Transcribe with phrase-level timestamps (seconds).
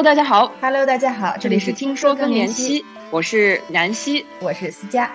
[0.00, 0.50] Hello，大家好。
[0.62, 5.12] Hello，大家好，这里是听说更年期，我是南希，我是思佳。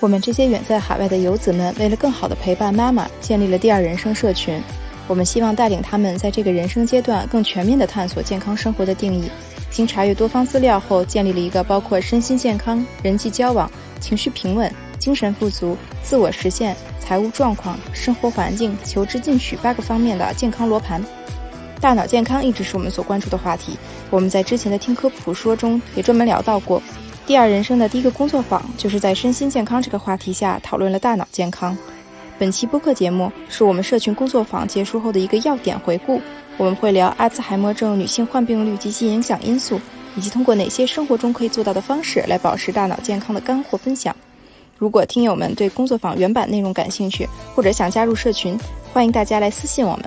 [0.00, 4.60] 我们这些远在海外的游子们，为了更好的陪伴妈妈，建立了第二人生社群。
[5.06, 9.30] 我们希望带领他们在这个人生阶段更全面地探索健康生活的定义。
[9.70, 21.02] 经查阅多方资料后，建立了一个包括身心健康、人际交往、情绪平稳、精神富足、自我实现、财务状况、生活环境、求知进取八个方面的健康罗盘。
[21.80, 23.78] 大脑健康一直是我们所关注的话题。
[24.10, 26.82] 我们在之前的听科普说中也专门聊到过。
[27.26, 31.76] 第二人生的第一个工作坊，就是在身心健康这个话题下讨论了大脑健康。
[32.38, 36.20] 本期播客节目是我们社群工作坊结束后的一个要点回顾。
[36.56, 39.80] 我们会聊阿兹海默症女性患病率及其影响因素，
[40.16, 44.14] 以及通过哪些生活中可以做到的方式来保持大脑健康的干货分享。
[44.78, 48.56] 如果听友们对工作坊原版内容感兴趣，或者想加入社群，
[48.92, 50.04] 欢迎大家来私信我们。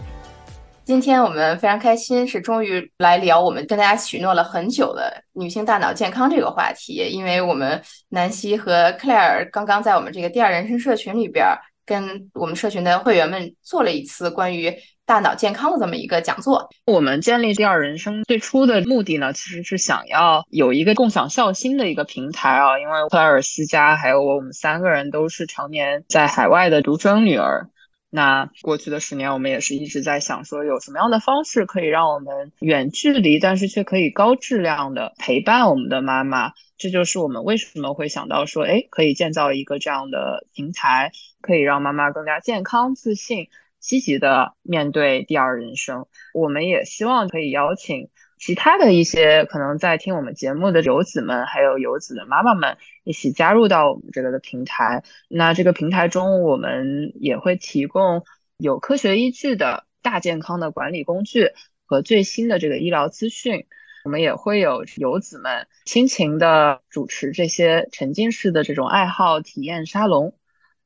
[0.85, 7.05] 今天我们非常开心，是终于来聊我们跟大家许诺了很久的女性大脑健康这个话题。
[7.11, 11.45] 因为我们南希和克莱尔刚刚在我们这个第二人生社群里边，
[11.85, 14.73] 跟我们社群的会员们做了一次关于
[15.11, 16.69] 大脑健康的这么一个讲座。
[16.85, 22.79] 我们建立第二人生最初的目的呢，其实是想要有一个共享孝心的一个平台啊。
[22.79, 27.67] 因为克莱尔、斯佳还有我，我们三个人都是常年在海外的独生女儿。
[28.09, 36.53] 那过去的十年，我们也是一直在想说，有什么样的方式可以让我们远距离，但是却可以高质量的陪伴我们的妈妈。
[36.77, 43.49] 这就是我们为什么会想到说，哎，可以建造一个这样的平台，可以让妈妈更加健康、自信、
[43.81, 46.05] 积极的面对第二人生。
[46.33, 55.03] 我们也希望可以邀请其他的一些可能在听我们节目的游子们，还有游子的妈妈们一起加入到我们这个的平台。
[55.27, 58.23] 那这个平台中，我们也会提供
[58.57, 61.51] 有科学依据的大健康的管理工具
[61.85, 63.65] 和最新的这个医疗资讯。
[64.03, 70.33] 我们也会有游子们亲情的主持这些沉浸式的这种爱好体验沙龙，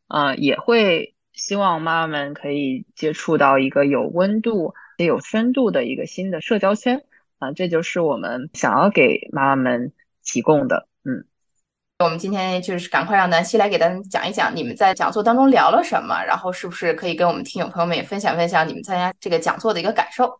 [0.10, 7.04] 呃，也会希望妈妈们可以接触到一个有温度也有深度的一个新的社交圈。
[7.38, 9.92] 啊，这就是我们想要给妈妈们
[10.24, 10.88] 提供的。
[11.04, 11.26] 嗯，
[12.00, 20.40] 我们今天就是赶快让南希来给大家讲一讲你们在讲座当中聊了什么，然后是不是可以跟我们听友朋友们也分享分享你们参加这个讲座的一个感受？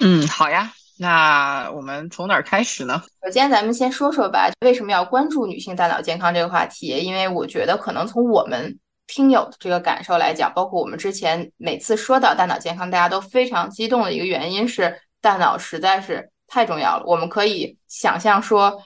[0.00, 0.72] 嗯，好呀。
[0.96, 3.02] 那我们从哪儿开始呢？
[3.24, 6.86] 首先，咱们先说说吧，为什么要关注女性大脑健康这个话题？
[6.86, 15.00] 因为我觉得可能从我们听友的这个感受来讲，包括我们之前每次说到大脑健康，大家都非常激动的一个原因是。
[15.24, 17.04] 大脑实在是太重要了。
[17.06, 18.78] 我们可以想象说，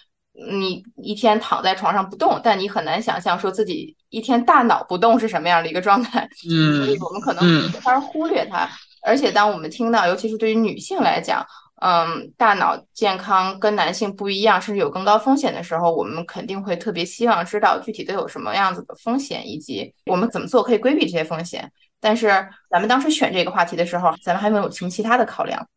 [0.53, 6.29] 你一天躺在床上不动，但你很难想象说自己一天大脑不动是什么样的一个状态。
[6.49, 8.71] 嗯，所以我们可能没法忽略它。
[9.03, 11.45] 而且，当我们听到，尤其是对于女性来讲，
[11.81, 21.71] 嗯，大脑健康跟男性不一样，甚至有更高风险的时候，我们肯定会特别希望知道具体都有什么样子的风险，以及我们怎么做可以规避这些风险。
[22.01, 22.29] 但是，
[22.71, 25.69] 咱们当时选这个话题的时候，咱们还没有什么其他的考量。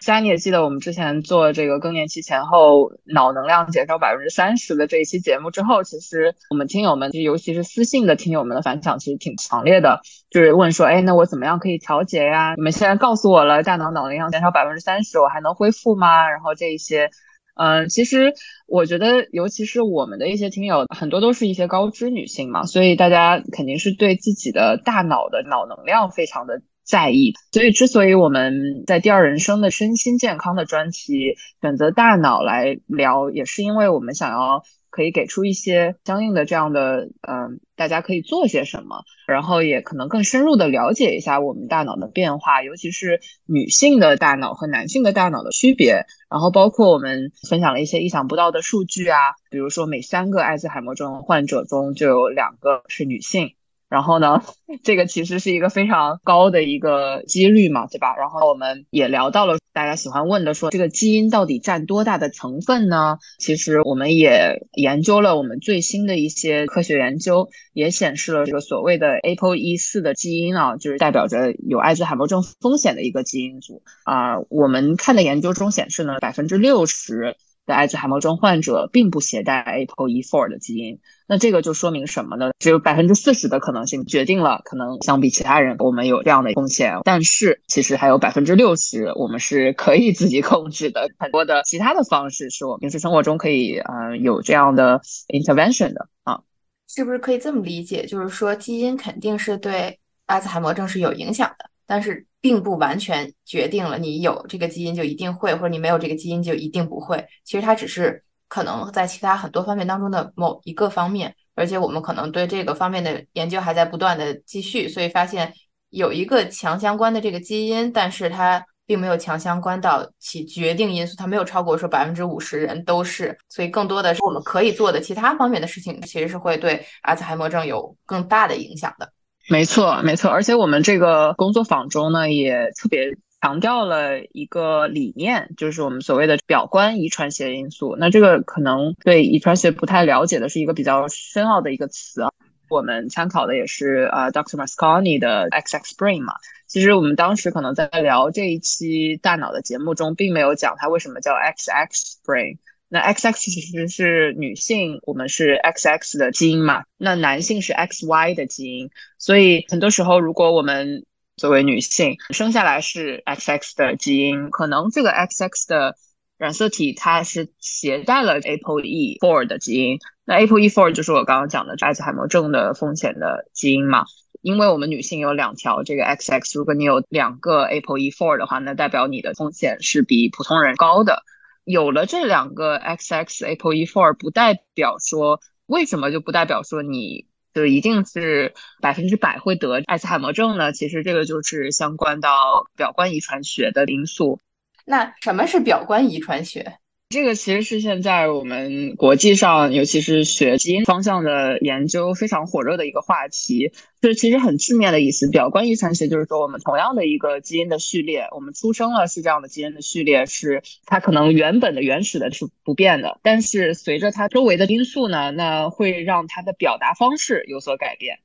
[0.00, 10.00] 佳，你也记得我们之前做这个更年期前后脑能量减少百分之三十的这一期节目之后，其实我们听友们，就尤其是私信的听友们的反响其实挺强烈的，
[10.30, 12.54] 就是问说，哎，那我怎么样可以调节呀？
[12.56, 16.30] 你们现在告诉我了，大脑脑能量减少百分之三十，我还能恢复吗？
[16.30, 17.10] 然后这一些，
[17.56, 18.32] 嗯，其实
[18.66, 26.62] 我觉得，尤其是我们的一些听友，很多都是一些高知女性嘛，所以大家肯定是对自己的大脑的脑能量非常的。
[26.84, 49.16] 在意，所以之所以我们在第二人生的身心健康的专题选择大脑来聊，也是因为我们想要可以给出一些相应的这样的，嗯，大家可以做些什么，然后也可能更深入的了解一下我们大脑的变化，尤其是女性的大脑和男性的大脑的区别，然后包括我们分享了一些意想不到的数据啊，
[49.48, 53.52] 比如说每三个艾兹海默症患者中就有两个是女性。
[53.90, 54.40] 然后呢，
[54.84, 58.14] 这个其实是一个非常高的一个几率嘛，对吧？
[58.16, 63.18] 然后我们也聊到了大家喜欢问的，说这个基因到底占多大的成分呢？
[63.40, 74.38] 其实我们也研究了我们最新的一些科学研究，也显示了这个所谓的 APOE4 的基因啊，就是代表着有艾滋海默症风险的一个基因组啊。
[74.50, 77.36] 我们看的研究中显示呢，百分之六十。
[77.70, 82.50] 的阿兹海默症患者并不携带 APOE4 的基因，那这个就说明什么呢？
[82.58, 86.98] 只有百分之四十的可能性决定了可能相比其他人，我们有这样的风险。
[87.04, 91.08] 但是其实还有百分之六十，我们是可以自己控制的。
[91.18, 96.40] 很多的其他的方式是我平时生活中可以嗯有这样的 intervention 的啊。
[96.88, 98.04] 是不是可以这么理解？
[98.04, 99.96] 就是说，基因肯定是对
[100.26, 107.26] 阿兹海默症是有影响的，但是并不完全决定了你有这个基因就一定会，或者你没有这个基因就一定不会。
[107.44, 115.52] 其实它只是可能在其他很多方面当中的某一个方面，而且我们可能对这个方面的研究还在不断的继续，所以发现
[115.90, 118.64] 有一个强相关的这个基因，但是它。
[118.86, 129.08] 并没有强相关到起决定因素，它没有超过说百分之五十人都是，所以更多的是我们可以做的其他方面的事情，其实是会对阿兹海默症有更大的影响的。
[129.50, 137.96] 没错，没错，而且我们这个工作坊中呢，也特别强调了一个理念，就是我们所谓的表观遗传学因素。
[137.98, 142.30] 那这个可能对遗传学不太了解的是一个比较深奥的一个词啊。
[142.68, 144.54] 我们参考的也是呃 Dr.
[144.54, 146.34] Masconi 的 XX Brain 嘛。
[146.68, 151.88] 其实我们当时可能在聊这一期大脑的节目中，并没有讲它为什么叫 XX
[152.24, 152.58] Brain。
[152.92, 156.82] 那 XX 其实是女性，我们是 XX 的基因嘛。
[156.98, 161.06] 那男性是 XY 的基因，所以很多时候，如果我们
[161.36, 165.94] 作为女性生下来是 XX 的基因，可能这个 XX 的
[166.36, 170.00] 染色体它是携带了 ApoE4 的基因。
[170.24, 174.04] 那 ApoE4 就是我刚刚讲的阿兹海默症的风险的基因嘛？
[174.42, 181.22] 因为我们女性有两条这个 XX，如果你有两个 ApoE4 的话，那代表你的风险是比普通人高的。
[181.70, 190.72] 有了这两个 XX ApoE4，不代表说为什么就不代表说你就一定是百分之百会得艾兹海默症呢？
[190.72, 194.40] 其实这个就是相关到表观遗传学的因素。
[194.84, 196.78] 那什么是表观遗传学？
[197.12, 203.72] 这个其实是现在我们国际上，尤其是学基因方向的研究非常火热的一个话题。
[204.00, 218.20] 就是其实很字面的意思，表观遗传学就是说，我们同样的一个基因的序列，我们出生了是这样的基因的序列，是它可能原本的原始的是不变的，但是随着它周围的因素呢，那会让它的表达方式有所改变。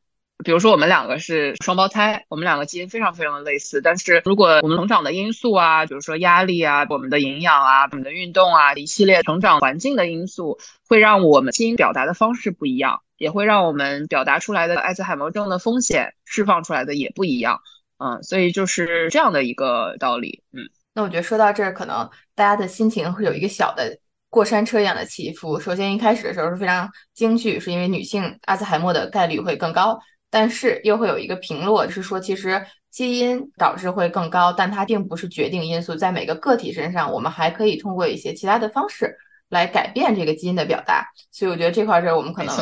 [0.46, 17.60] 比如说，我们两个是双胞胎，我们两个基因非常非常的类似，但是如果我们成长的因素啊，比如说压力啊，我们的营养啊，我们的运动啊，一系列成长环境的因素，会让我们基因表达的方式不一样，也会让我们表达出来的阿兹海默症的风险释放出来的也不一样。
[17.98, 20.44] 嗯，所以就是这样的一个道理。
[20.54, 23.98] 嗯，那我觉得说到这儿，可能大家的心情会有一个小的
[24.30, 25.60] 过山车一样的起伏。
[25.60, 30.00] 首先一开始的时候是非常惊惧，是因为女性阿兹海默的概率会更高。
[30.36, 32.62] 但是又会有一个评论是说，其实
[32.92, 35.96] 基因导致会更高，但它并不是决定因素。
[35.96, 39.16] 在每个个体身上，我们还可以通过一些其他的方式
[39.48, 41.08] 来改变这个基因的表达。
[41.32, 42.54] 所以我觉得这块儿儿，我们可能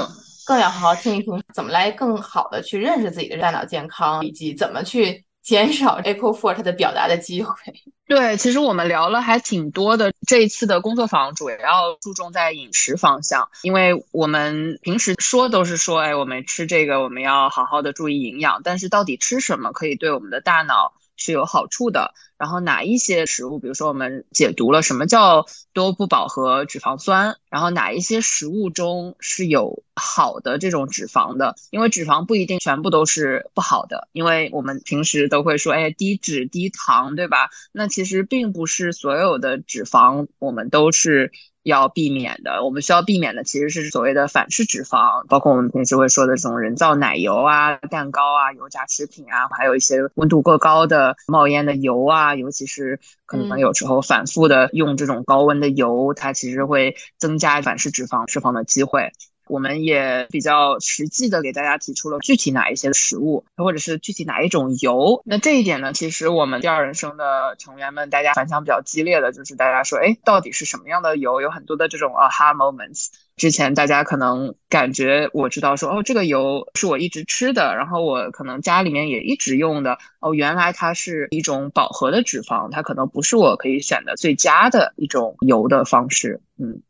[0.46, 5.26] 更要好好听一听，怎么来更好的去认识自己的大脑健康，以及怎么去。
[5.44, 7.54] 减少 APO4 它的表达的机会。
[8.08, 10.12] 对，其实我们聊了还挺多的。
[10.28, 18.62] 这一次的工作坊主要注重在饮食方向，因为我们平时说都是说，哎，我们吃这个，我们要好好的注意营养。
[18.64, 20.94] 但是到底吃什么可以对我们的大脑？
[21.16, 22.14] 是有好处的。
[22.38, 31.56] 然后哪一些食物，比如说我们解读了什么叫多不饱和脂肪酸，然后哪一些食物中是有好的这种脂肪的？
[31.70, 37.50] 因为脂肪不一定全部都是不好的，因为我们平时都会说，哎，低脂低糖，对吧？
[37.72, 41.32] 那其实并不是所有的脂肪我们都是。
[41.64, 59.12] 要避免的，我们需要避免的其实是所谓的反式脂肪，包括我们平时会说的这种人造奶油啊、蛋糕啊、油炸食品啊，还有一些温度过高的冒烟的油啊，尤其是可能有时候反复的用这种高温的油，它其实会增加反式脂肪释放的机会。
[59.48, 65.22] 我们也比较实际的给大家提出了具体哪一些食物，或者是具体哪一种油。
[65.26, 71.42] 那这一点呢，其实我们第二人生的成员们，大家反响比较激烈的就是大家说，哎，到底是什么样的油？
[71.42, 73.08] 有很多的这种 aha moments。
[73.36, 79.98] 之前大家可能感觉我知道说，哦，这个油是我一直吃的，然后我可能家里面也一直用的。
[80.20, 86.42] 哦，原来它是一种饱和的脂肪，它可能不是我可以选的最佳的一种油的方式。
[86.58, 86.82] 嗯。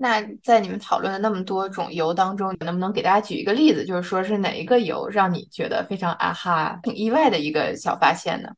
[0.00, 8.48] 那在你们讨论的那么多种油当中，能不能给大家举一个例子，就是说是哪一个油让你觉得非常啊哈、挺意外的一个小发现呢？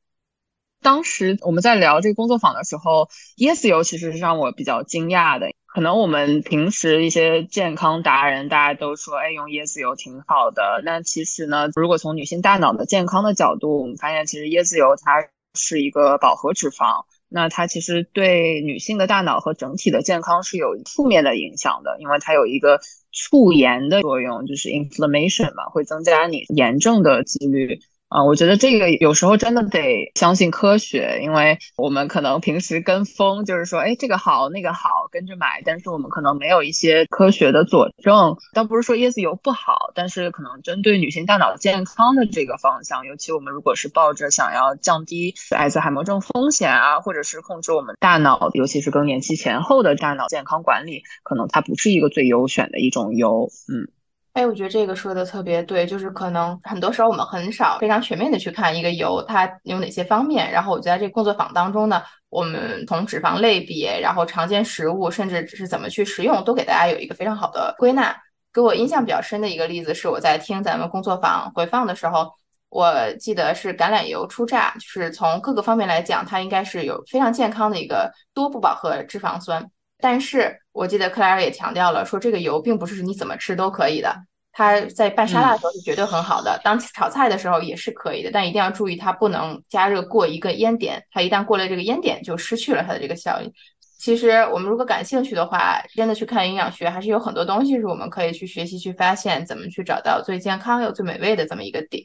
[0.82, 5.49] 当时我们在聊这个工作坊的时候，椰子油其实是让我比较惊讶的。
[5.66, 10.82] 可能我们平时一些健康达人，大家都说，哎，用椰子油挺好的。
[10.85, 17.04] 那其实呢，如果从女性大脑的健康的角度，我们发现其实椰子油它是一个饱和脂肪。
[17.32, 22.80] 那它其实对女性的大脑和整体的健康是有负面的影响的，因为它有一个
[23.12, 27.80] 促炎的作用，就是 inflammation 嘛，会增加你炎症的几率。
[28.10, 38.36] 啊，我觉得这个有时候真的得相信科学，因为我们可能平时跟风，就是说，哎，这个好，那个好，跟着买，但是我们可能没有一些科学的佐证。
[38.52, 53.86] 倒不是说椰子油不好，但是可能针对女性大脑健康的这个方向，尤其我们如果是抱着想要降低艾滋海默症风险啊，或者是控制我们大脑，尤其是更年期前后的大脑健康管理，可能它不是一个最优选的一种油，嗯。
[54.32, 60.50] 哎，我觉得这个说的特别对，就是可能很多时候我们很少非常全面的去看一个油它有哪些方面。
[60.50, 68.16] 然后我觉得这个工作坊当中呢，我们从脂肪类别，然后常见食物，甚至只是怎么去食用，都给大家有一个非常好的归纳。
[68.52, 72.32] 给我印象比较深的一个例子是我在听咱们工作坊回放的时候，
[72.68, 79.68] 我记得是橄榄油初榨，就是从各个方面来讲，它应该是有非常健康的一个多不饱和脂肪酸。
[80.00, 84.14] 但是我记得克莱尔也强调了，说这个油并不是你怎么吃都可以的。
[84.52, 93.52] 它在拌沙拉的时候是绝对很好的，当炒菜的时候也是可以的，但一定要注意它不能加热过一个烟点，它一旦过了这个烟点就失去了它的这个效应。
[93.99, 102.04] 其实我们如果感兴趣的话，真的去看营养学，还是有很多东西是我们可以去学习、去发现怎么去找到最健康又最美味的这么一个点。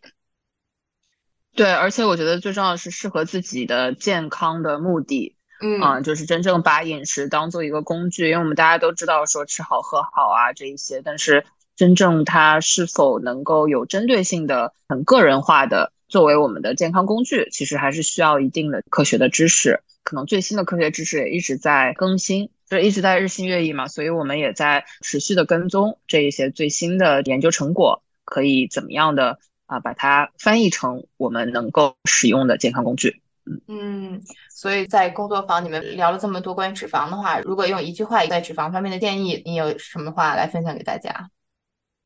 [1.56, 5.35] 对，而且我觉得最重要的是适合自己的健康的目的。
[5.62, 11.45] 嗯，就是真正把饮食当做一个工具，因为我们大家都知道说吃好喝好啊这一些，但是
[11.75, 19.81] 真正它是否能够有针对性的、很个人化的作为我们的健康工具，其实还是需要一定的科学的知识。
[20.03, 33.21] 可能最新的科学知识也一直在更新，就是一直在日新月异嘛，所以我们也在持续的跟踪这一些最新的研究成果，可以怎么样的啊把它翻译成我们能够使用的健康工具。
[33.68, 41.30] 嗯，所以在工作坊你们聊了这么多关于脂肪的话，如果用一句话在脂肪方面的建议，你有什么话来分享给大家？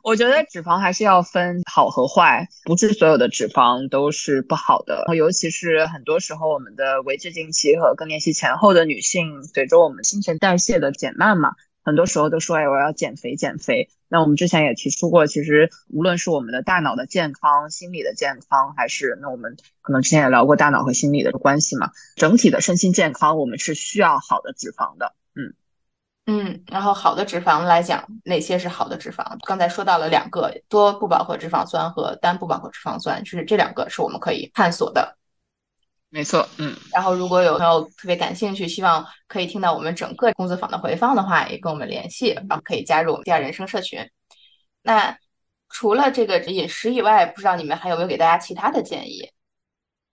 [0.02, 11.52] 我觉得脂肪还是要分好和坏，不是所有的脂肪都是不好的，尤其是很多时候我们的围绝经期和更年期前后的女性，随着我们新陈代谢的减慢嘛。
[11.90, 13.90] 很多时候都说，哎，我要减肥，减肥。
[14.08, 25.14] 那我们之前也提出过，其实无论是我们的大脑的健康、心理的健康，还是那我们可能之前也聊过大脑和心理的关系嘛，整体的身心健康，我们是需要好的脂肪的。
[25.36, 25.54] 嗯
[26.28, 29.38] 嗯，然后好的脂肪来讲，哪些是好的脂肪？
[29.46, 35.19] 刚才说到了两个，多不饱和脂肪酸和单不饱和脂肪酸，就是这两个是我们可以探索的。
[36.12, 44.10] 没错，嗯，然后如果有朋友特别感兴趣，希望可以听到我们整个工作坊的回放的话，也跟我们联系，然后可以加入我们第二人生社群。
[44.82, 45.16] 那
[45.70, 49.30] 除了这个饮食以外，不知道你们还有没有给大家其他的建议？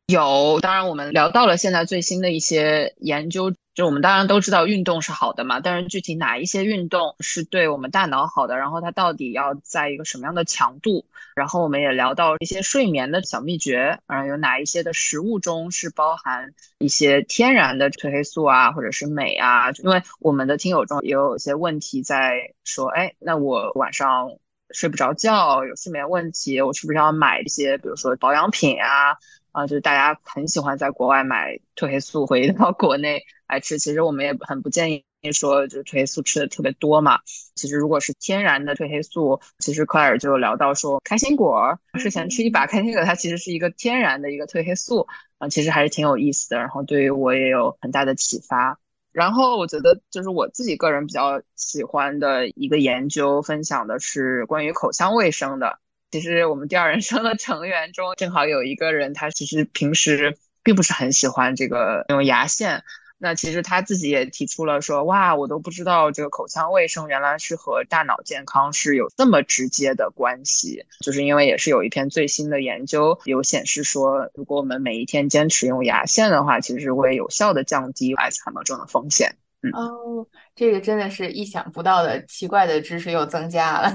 [0.07, 3.53] 有，当然我们聊到了现在最新的一些研究。
[3.75, 11.05] 就我们当然都知道运动是好的嘛，但是具体哪一些运动是对我们大脑好的，然后它到底要在一个什么样的强度？
[11.35, 19.71] 然后我们也聊到一些睡眠的小秘诀，嗯，有哪一些的食物中是包含一些天然的褪黑素啊，或者是镁啊？
[19.73, 24.31] 因为我们的听友中也有一些问题在说，哎，那我晚上
[24.71, 29.19] 睡不着觉，有睡眠问题，我是不是要买一些，比如说保养品啊？
[29.57, 37.19] 啊，就是大家很喜欢在国外买褪黑素回到国内来吃，其实我们也很不建议说就是褪黑素吃的特别多嘛。
[37.55, 45.07] 其实如果是天然的褪黑素，其实克莱尔就聊到说开心果，之前吃一把开心果，它其实是一个天然的一个褪黑素
[45.39, 46.59] 啊，其实还是挺有意思的。
[46.59, 48.79] 然后对于我也有很大的启发。
[49.11, 55.79] 然后我觉得就是我自己个人比较喜欢的一个研究分享的是关于口腔卫生的。
[56.17, 62.83] 其实我们第二人生的成员中，正好有一个人，他其实平时并不是很喜欢这个用牙线。
[63.19, 70.83] 那其实他自己也提出了说，哇，我都不知道这个口腔卫生原来是和大脑健康是有这么直接的关系。
[71.05, 79.37] 就是因为也是有一篇最新的研究有显示说，如果我们每一天坚持用牙线的话，其实会有效的降低艾滋海默症的风险。
[79.61, 83.95] 嗯，哦，这个真的是意想不到的奇怪的知识又增加了。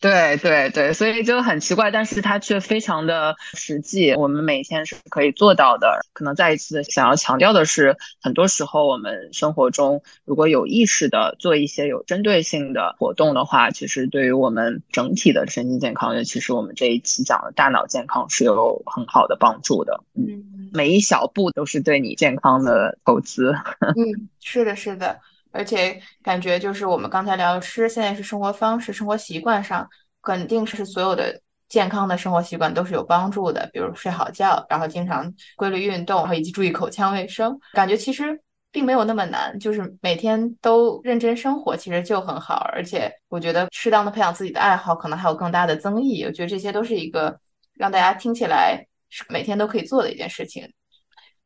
[0.00, 5.98] 对对对，所以就很奇怪，但是它却非常的实际，我们每天是可以做到的。
[6.12, 20.04] 可能再一次想要强调的是，很多时候我们生活中如果有意识的做一些有针对性的活动的话，其实对于我们整体的身心健康，尤其是我们这一期讲的大脑健康是有很好的帮助的。
[20.14, 23.54] 嗯，每一小步都是对你健康的投资。
[23.96, 25.18] 嗯，是的，是的。
[25.54, 29.88] 而且感觉就是我们刚才聊吃，现在是生活方式、生活习惯上，
[30.20, 33.70] 肯定是所有的健康的生活习惯都是有帮助的。
[33.72, 37.56] 比如睡好觉，然后经常规律运动，然后以及注意口腔卫生。
[37.72, 38.36] 感觉其实
[38.72, 42.68] 并没有那么难，就是每天都认真生活，其实就很好。
[42.72, 46.24] 而且我觉得适当的培养自己的爱好，可能还有更大的增益。
[46.24, 47.38] 我觉得这些都是一个
[47.74, 50.68] 让大家听起来是每天都可以做的一件事情。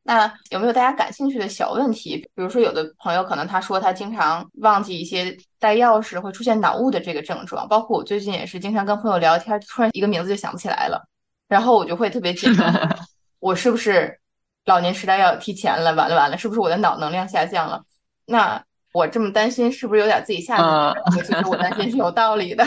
[0.03, 2.17] 那有没有大家感兴趣的小问题？
[2.33, 7.67] 比如说，有的朋友可能他说他经常忘记一些带钥匙，会出现脑雾的这个症状。
[7.67, 11.05] 包括我最近也是经常跟朋友聊天，突然一个名字就想不起来了，
[11.47, 12.73] 然后我就会特别紧张，
[13.39, 14.19] 我是不是
[14.65, 15.93] 老年痴呆要提前了？
[15.93, 17.83] 完了完了，是不是我的脑能量下降了？
[18.25, 18.63] 那
[18.93, 20.57] 我这么担心，是不是有点自己吓
[21.11, 21.21] 自己？
[21.21, 22.65] 其实我担心是有道理的。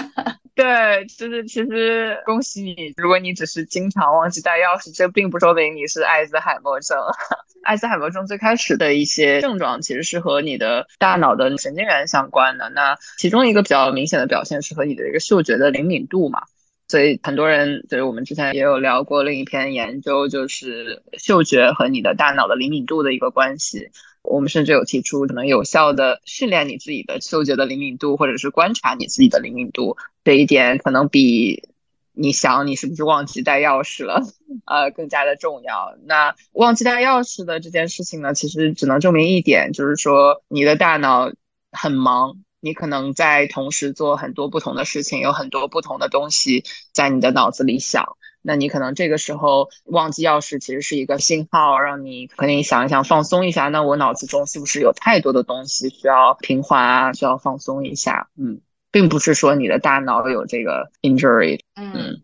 [0.55, 6.99] 对，就是其实恭喜你，如果你只是经常忘记带钥匙，这并不说明你是艾滋海默症。
[7.65, 12.69] 艾滋海默症最开始的一些症状其实是和你的大脑的神经元相关的。
[12.71, 16.43] 那其中一个比较明显的表现是和你的一个嗅觉的灵敏度嘛。
[16.89, 23.89] 所以很多人就是我们之前也有聊过另一篇研究，就是嗅觉和你的大脑的灵敏度的一个关系。
[24.23, 31.69] 我们甚至有提出可能有效的训练你自己的嗅觉的灵敏度，或者是观察你自己的灵敏度，这一点可能比
[32.13, 34.23] 你想你是不是忘记带钥匙了，
[34.67, 35.97] 呃，更加的重要。
[36.05, 41.33] 那忘记带钥匙的这件事情呢，其实只能证明一点，就是说你的大脑
[41.73, 48.17] 很忙，你可能在同时做很多不同的事情，有很多不同的东西在你的脑子里想。
[48.43, 53.69] 那你可能这个时候忘记钥匙，其实是一个信号，让你可以想一想，放松一下。
[53.69, 57.13] 那我脑子中是不是有太多的东西需要平缓啊？
[57.13, 58.29] 需要放松一下？
[58.37, 61.61] 嗯，并不是说你的大脑有这个 injury。
[61.77, 62.21] 嗯，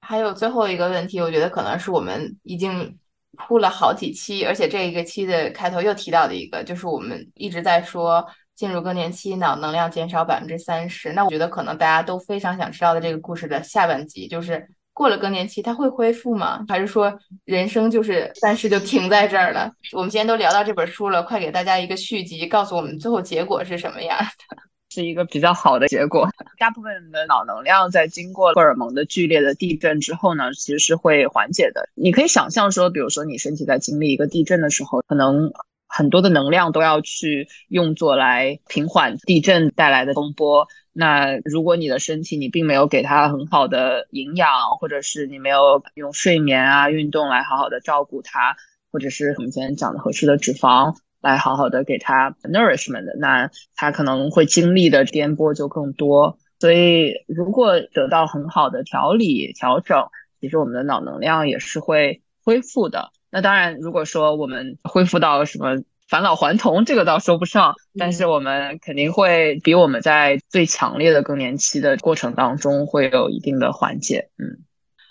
[0.00, 2.98] 还有最后一个问题，我觉得可能是我们已经
[3.36, 11.12] 铺了好几期，而且这一个期的开头又提到的一个，就是我们一直在说进入更年期脑能量减少百分之三十。
[11.12, 14.68] 那我觉得可能大家都非常想知道的这个故事的下半集就是。
[14.94, 16.64] 过了更年期，它会恢复吗？
[16.68, 17.12] 还是说
[17.44, 19.70] 人生就是暂时就停在这儿了？
[19.92, 24.56] 我们今天都聊到这本书了，快给大家一个续集，告诉我们最后结果是什么样的？
[24.90, 26.28] 是一个比较好的结果。
[26.56, 31.88] 大部分的脑能量在经过荷尔蒙的剧烈的地震之后呢，其实是会缓解的。
[31.96, 35.50] 你可以想象说，比如说你身体在经历一个地震的时候，可能
[35.88, 40.68] 很多的能量都要去用作来平缓地震带来的风波。
[40.96, 48.56] 那如果你的身体你并没有给它很好的营养，或者是你没有用睡眠啊、运动来好好的照顾它，
[48.92, 56.38] 或者是我们今天讲的合适的脂肪来好好的给它 nourishment，那它可能会经历的颠簸就更多。
[56.60, 60.06] 所以如果得到很好的调理调整，
[60.40, 63.10] 其实我们的脑能量也是会恢复的。
[63.30, 65.82] 那当然，如果说我们恢复到什么？
[66.14, 74.30] 返老还童这个倒说不上，但是我们肯定会比我们在最强烈的更年期的过程当中会有一定的缓解。
[74.38, 74.62] 嗯，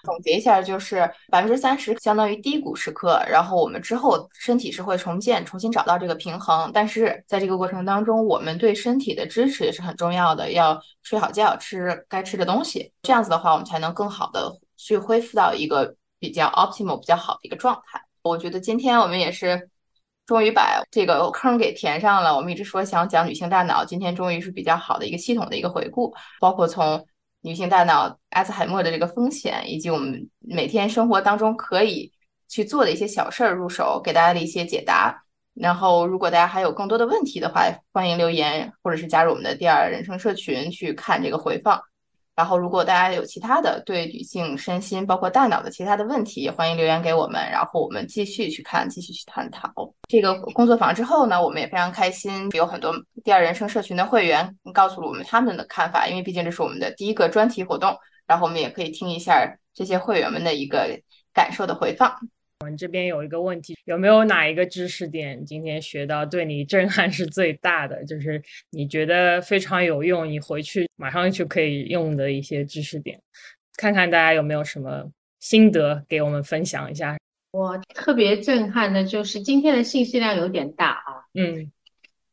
[0.06, 6.72] 总结一下就是百分之三十相当于低谷时刻，然后我们之后身体是会重建，重新找到这个平衡。
[6.74, 18.00] 但是在这个过程当中，我们对身体的支持也是很重要的，要睡好觉，吃该吃的东西，这样子的话，我们才能更好的去恢复到一个比较 optimal、比较好的一个状态。
[18.22, 19.70] 我觉得今天我们也是。
[20.26, 22.36] 终于把这个坑给填上了。
[22.36, 27.06] 我们一直说想讲女性大脑，今天终于是比较好的一个系统的一个回顾，包括从
[27.42, 32.12] 女性大脑阿兹海默的这个风险，以及我们每天生活当中可以
[32.48, 35.24] 去做的一些小事儿入手，给大家的一些解答。
[35.54, 41.80] 然后，如果大家还有更多的问题的话，欢迎留言或者是加入我们的第二人生社群去看这个回放。
[42.36, 49.72] 然后，如果大家有其他的对女性身心，包括大脑的其他的问题，也欢迎留言给我们，然后我们继续去看，继续去探讨。
[50.10, 52.92] 这个工作坊之后呢，我们也非常开心，有很多
[53.24, 61.00] 第二人生社群的会员告诉了我们他们的看法，因为毕竟这是我们的第一个专题活动，然后我们也可以听一下这些会员们的一个
[61.34, 62.18] 感受的回放。
[62.64, 68.02] 我们这边有一个问题，有没有哪一个知识点今天学到对你震撼是最大的？
[68.06, 73.22] 就是你觉得非常有用，你回去马上就可以用的一些知识点，
[73.76, 75.04] 看看大家有没有什么
[75.42, 77.18] 心得给我们分享一下。
[77.52, 81.70] 我特别震撼的就是今天的信息量有点大啊，嗯，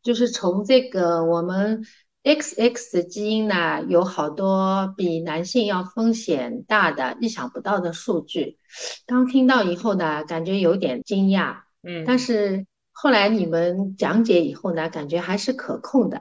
[0.00, 1.84] 就是从这个我们。
[2.22, 8.58] XX 的基因呢，有好多比男性要风险大的、意想不到的数据。
[9.06, 16.20] 刚听到以后呢，感觉有点惊讶，嗯，但是后来你们讲解以后呢，感觉还是可控的。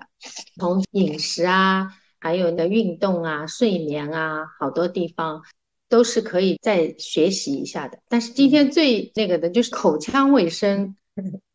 [0.57, 5.41] 从饮食啊，还有你的运动啊、睡眠啊，好多地方
[5.89, 7.99] 都是可以再学习一下的。
[8.07, 10.95] 但是今天最那个的就是口腔卫生。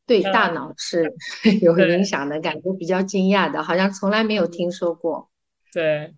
[0.06, 1.14] 对大脑是
[1.62, 5.30] 有影响的感觉，比较惊讶的，好像从来没有听说过。
[5.72, 6.14] 对，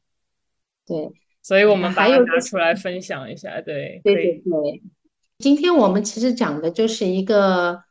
[0.86, 3.60] 对，所以我们把它拿出来分享一下。
[3.60, 4.82] 对，对对对。
[5.38, 7.82] 今天我们其实讲的就是一个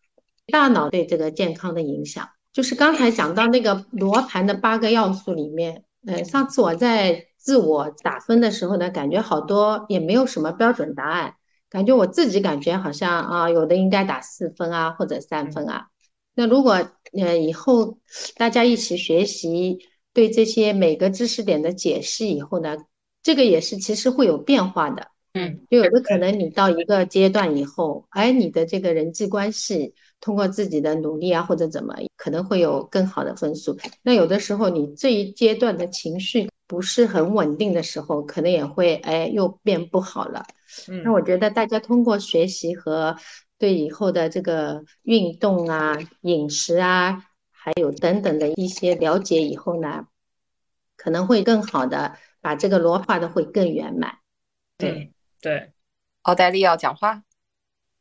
[0.47, 11.35] 大脑对这个健康的影响，就是刚才讲到那个罗盘的八个要素里面，呃，上次我在自我打分的时候呢，感觉好多也没有什么标准答案，
[11.75, 15.87] 感觉我自己感觉好像啊，有的应该打四分啊，或者三分啊。
[16.33, 17.97] 那如果呃以后
[18.37, 19.79] 大家一起学习，
[20.13, 22.77] 对这些每个知识点的解释以后呢，
[23.21, 25.07] 这个也是其实会有变化的。
[25.33, 33.77] 嗯，就有的可能你到一个阶段以后，哎，你的这个人际关系通过自己的努力啊，或者怎么，可能会有更好的分数。
[34.01, 40.45] 那有的时候你这一阶段的情绪不是很稳定的时候，可能也会哎又变不好了。
[41.03, 43.15] 那我觉得大家通过学习和
[43.57, 50.07] 对以后的这个运动啊、饮食啊，还有等等的一些了解以后呢，
[50.97, 54.19] 可能会更好的把这个罗画的会更圆满。
[54.77, 55.11] 对。
[55.41, 55.73] 对，
[56.23, 57.21] 奥黛丽要讲话，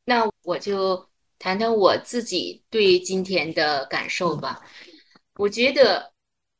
[0.07, 4.63] 那我就谈谈我自己对今天的感受吧。
[5.35, 6.14] 我觉得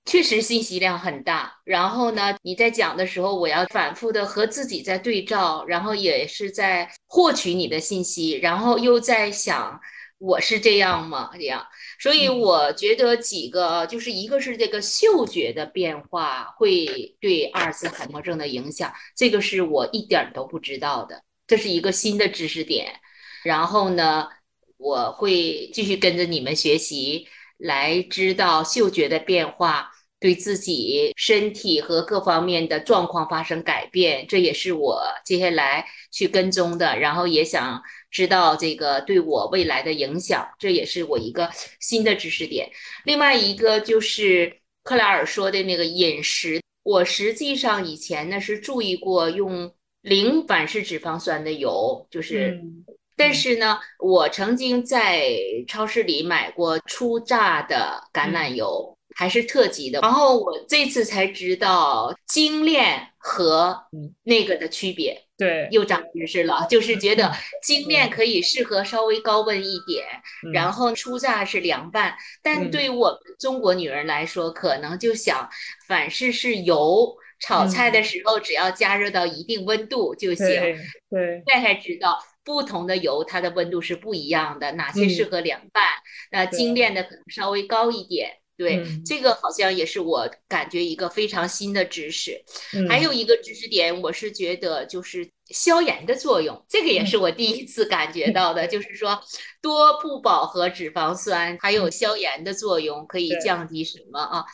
[0.05, 9.81] 确实信息量很大，然后呢，你在讲的时候，我要反复的和自己在对照，然后也是在获取你的信息，然后又在想。
[10.19, 11.31] 我是这样吗？
[11.35, 11.67] 这样，
[11.99, 22.95] 所以我觉得几个就是一个是这个嗅觉的变化会对阿尔茨海默症的影响，这个是我一点都不知道的，这是一个新的知识点。
[23.43, 24.29] 然后呢，
[24.79, 29.91] 我会继续跟着你们学习，来知道嗅觉的变化
[30.25, 36.99] 对自己身体和各方面的状况发生改变，这也是我接下来去跟踪的。
[36.99, 37.83] 然后也想。
[38.15, 42.71] 知道这个对我未来的影响，这也是我一个新的知识点。
[43.05, 49.69] 另外一个就是克莱尔说的那个饮食，我实际上以前呢是注意过用
[50.01, 52.57] 零反式脂肪酸的油，就是，
[53.17, 55.29] 但是呢，我曾经在
[55.67, 58.94] 超市里买过初榨的橄榄油。
[59.15, 63.77] 还是特级的，然后我这次才知道精炼和
[64.25, 66.67] 那个的区别，对，又长知识了。
[66.69, 70.05] 就是觉得精炼可以适合稍微高温一点，
[70.53, 72.15] 然后初榨是凉拌。
[72.43, 75.49] 但对我们中国女人来说，可能就想
[75.87, 80.47] 反式是油，炒菜的时候只要加热到一定温度就行。
[81.09, 85.85] 对，现在才知道不同的油它的温度是不一样的，哪些适合凉拌，
[86.31, 88.31] 那精炼的可能稍微高一点。
[88.57, 92.41] 对，这个好像也是我感觉一个非常新的知识。
[92.89, 99.21] 还有一个知识点，我是觉得就是消炎的作用，这个也是我第一次感觉到的，就是说
[99.61, 104.45] 多不饱和脂肪酸还有消炎的作用，可以降低什么啊？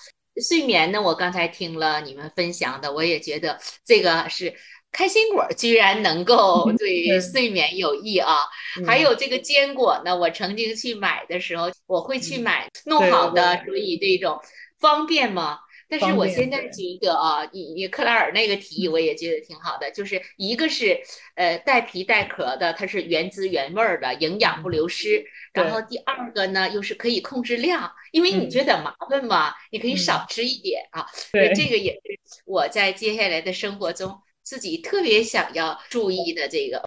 [0.48, 1.02] 睡眠呢？
[1.02, 4.54] 我刚才听了你们分享的，我也觉得这个是。
[4.92, 8.38] 开心果居然能够对睡眠有益啊！
[8.86, 14.38] 还有这个坚果呢，我曾经去买的时候，我会去买弄好的，所以这种
[14.78, 15.60] 方便吗？
[15.88, 21.00] 但是我现在觉得啊，你你克莱尔那个提议我也觉得挺好的，就是一个是
[21.34, 25.24] 呃带皮带壳的，它是原汁原味的，营养不流失。
[25.52, 31.04] 然后第二个呢，又是可以控制量，因为你觉得麻烦嘛，你可以少吃一点啊。
[31.32, 34.16] 对，这个也是我在接下来的生活中。
[34.50, 36.84] 自己特别想要注意的这个，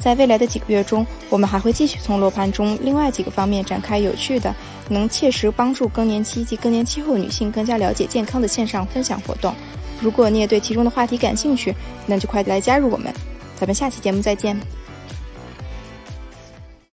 [0.00, 4.52] 在未来的几个月中，我们还会继续从罗盘中另外几个方面展开有趣的、
[4.88, 9.54] 能切实帮助更年期及更年期后女性更加了解健康的线上分享活动。
[10.00, 11.72] 如果你也对其中的话题感兴趣，
[12.04, 13.14] 那就快来加入我们。
[13.54, 14.60] 咱们下期节目再见。